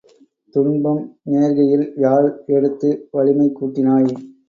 துன்பம் 0.55 1.01
நேர்கையில் 1.25 1.85
யாழ் 1.97 2.29
எடுத்து 2.57 2.91
வலிமை 3.11 3.49
கூட்டினாய். 3.59 4.13